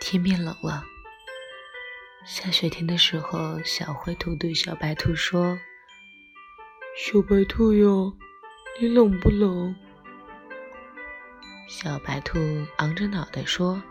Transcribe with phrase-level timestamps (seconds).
[0.00, 0.84] 天变冷了，
[2.24, 5.58] 下雪天的时候，小灰兔对小白兔说
[6.96, 8.16] ：“小白兔哟，
[8.80, 9.74] 你冷不冷？”
[11.68, 12.38] 小白兔
[12.78, 13.82] 昂着脑袋说：“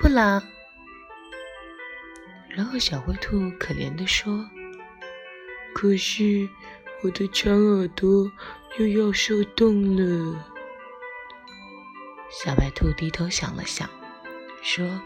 [0.00, 0.42] 不冷。”
[2.48, 4.48] 然后小灰兔可怜地说
[5.74, 6.48] ：“可是
[7.02, 8.30] 我的长耳朵
[8.78, 10.42] 又要受冻了。”
[12.30, 13.88] 小白兔低头想了想，
[14.66, 15.00] 说。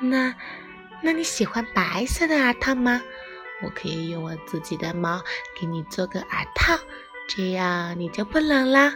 [0.00, 0.34] 那，
[1.02, 3.00] 那你喜欢白色的耳套吗？
[3.62, 5.22] 我可以用我自己的毛
[5.58, 6.76] 给你做个耳套，
[7.28, 8.92] 这样你就不冷啦。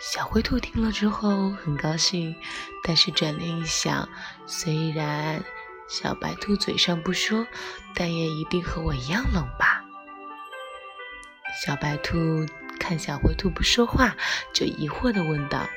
[0.00, 2.34] 小灰兔听了之后很高兴，
[2.82, 4.08] 但是转念一想，
[4.46, 5.42] 虽然
[5.88, 7.46] 小白兔嘴上不说，
[7.94, 9.84] 但也一定和我一样冷吧。
[11.66, 12.46] 小白兔
[12.80, 14.16] 看小灰兔不说话，
[14.54, 15.68] 就疑惑地问道。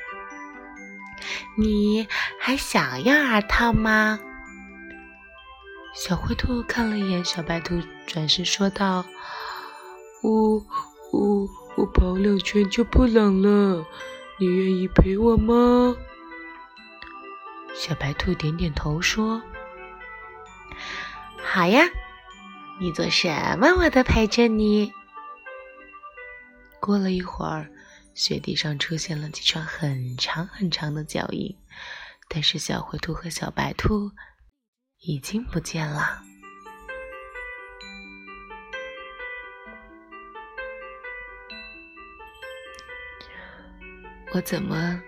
[1.60, 2.06] 你
[2.38, 4.20] 还想要耳套吗？
[5.92, 9.04] 小灰兔看了一眼小白兔，转身说道
[10.22, 10.64] ：“我、
[11.12, 13.84] 我、我跑两圈就不冷了，
[14.38, 15.96] 你愿意陪我吗？”
[17.74, 19.42] 小白兔点点头说
[21.42, 21.82] ：“好呀，
[22.78, 23.28] 你做什
[23.58, 24.92] 么我都陪着你。”
[26.78, 27.68] 过了一会儿。
[28.18, 31.56] 雪地上出现了几串很长很长的脚印，
[32.28, 34.10] 但是小灰兔和小白兔
[34.98, 36.20] 已经不见了。
[44.34, 45.00] 我怎么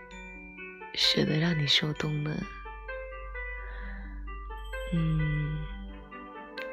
[0.95, 2.31] 舍得让你受冻呢？
[4.95, 5.59] 嗯，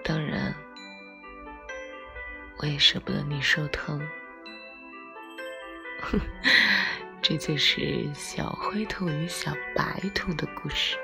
[0.04, 0.54] 当然，
[2.60, 4.08] 我也舍不得你受疼。
[7.22, 10.98] 这就是小灰兔与小白兔的故事。